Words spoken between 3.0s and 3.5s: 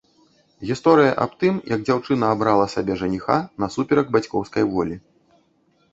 жаніха